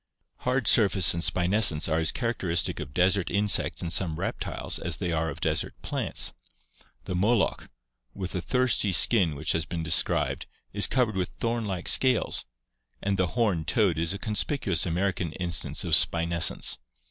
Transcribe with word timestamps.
Hard 0.37 0.65
surface 0.67 1.13
and 1.13 1.21
spinescence 1.23 1.87
are 1.87 1.99
as 1.99 2.11
characteristic 2.11 2.79
of 2.79 2.91
desert 2.91 3.29
in 3.29 3.47
sects 3.47 3.83
and 3.83 3.93
some 3.93 4.15
reptiles 4.15 4.79
as 4.79 4.97
they 4.97 5.11
are 5.11 5.29
of 5.29 5.39
desert 5.41 5.79
plants. 5.83 6.33
The 7.05 7.13
moloch 7.13 7.59
(Fig. 7.65 7.69
98) 8.15 8.19
with 8.19 8.31
the 8.31 8.41
thirsty 8.41 8.91
skin 8.93 9.35
which 9.35 9.51
has 9.51 9.65
been 9.67 9.83
described 9.83 10.47
is 10.73 10.87
covered 10.87 11.15
with 11.15 11.29
thom 11.39 11.65
like 11.67 11.87
scales, 11.87 12.45
and 13.03 13.15
the 13.15 13.27
horned 13.37 13.67
toad 13.67 13.99
is 13.99 14.11
a 14.11 14.17
conspicuous 14.17 14.87
Amer 14.87 15.11
ican 15.13 15.33
instance 15.39 15.83
of 15.83 15.93
spinescence. 15.93 16.79